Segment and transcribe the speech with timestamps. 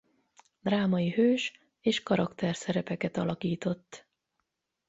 [0.61, 4.07] Drámai hős- és karakterszerepeket alakított.